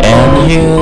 [0.00, 0.77] And you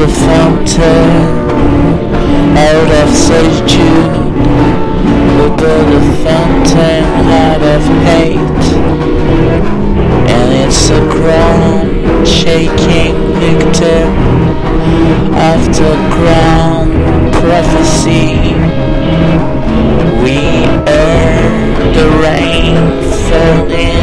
[0.00, 1.36] a fountain
[2.56, 4.26] out of solitude.
[5.56, 7.04] Build a fountain
[7.46, 8.66] out of hate.
[10.34, 14.08] And it's a ground shaking victim
[15.34, 16.92] after ground
[17.34, 18.36] prophecy.
[20.22, 20.38] We
[20.88, 22.76] earn the rain
[23.28, 23.95] falling.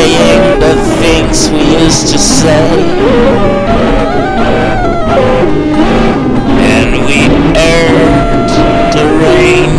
[0.00, 2.68] Saying the things we used to say.
[6.74, 7.18] And we
[7.74, 8.50] earned
[8.96, 9.69] the rain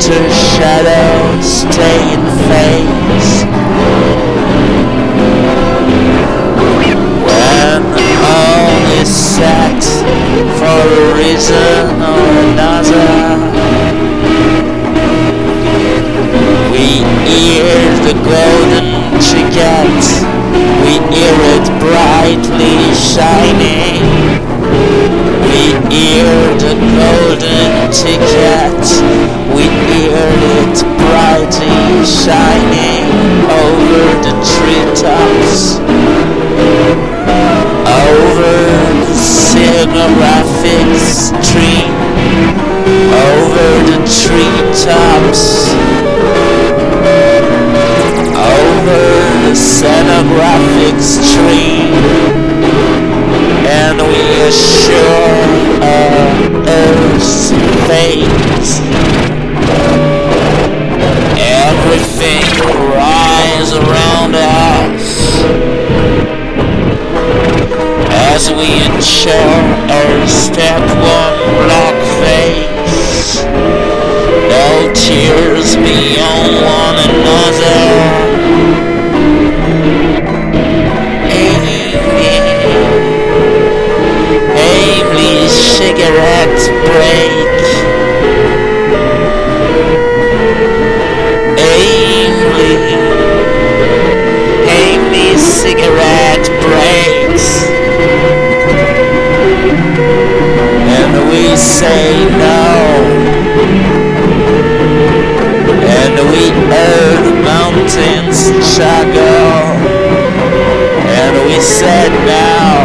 [0.00, 3.44] winter shadows stay in phase.
[7.26, 7.82] When
[8.24, 9.82] all is set
[10.58, 13.12] for a reason or another,
[16.72, 16.86] we
[17.28, 18.88] hear the golden
[19.20, 20.04] ticket,
[20.80, 24.00] we hear it brightly shining.
[25.44, 25.62] We
[25.92, 29.29] hear the golden ticket,
[39.80, 41.94] scenographic stream,
[43.16, 45.72] over the treetops,
[48.36, 49.00] over
[49.46, 51.94] the scenographic stream,
[53.66, 55.46] and we assure
[56.68, 57.50] Earth's
[57.88, 58.28] fate.
[75.10, 77.80] No tears beyond one another.
[81.34, 81.96] Amy
[84.54, 87.19] Aimley cigarette break.
[111.60, 112.78] Said now.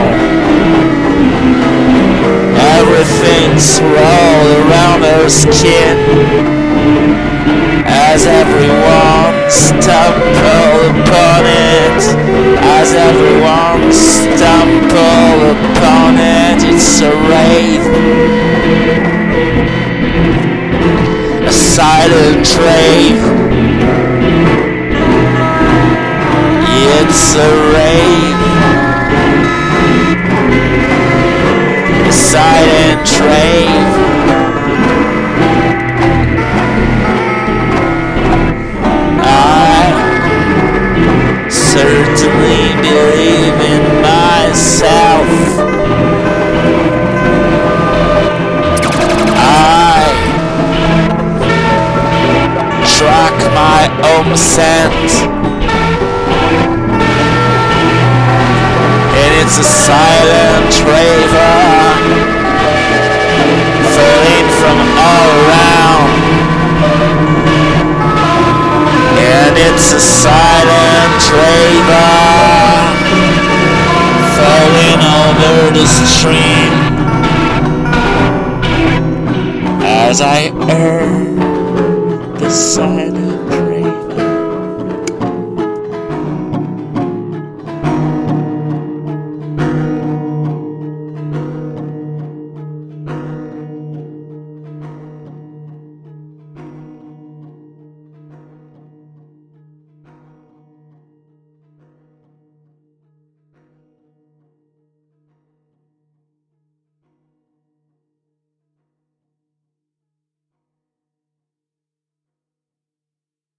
[2.78, 5.98] Everything's roll around her skin
[7.88, 12.02] as everyone stumble upon it,
[12.78, 17.86] as everyone stumble upon it, it's a rave,
[21.48, 23.24] a silent rave.
[26.98, 28.25] It's a rave,
[59.18, 61.58] And it's a silent raver
[63.96, 64.80] falling from
[65.10, 66.12] all around.
[69.18, 72.16] And it's a silent raver
[74.36, 76.74] falling over the stream
[79.84, 81.08] as I err
[82.38, 83.25] beside.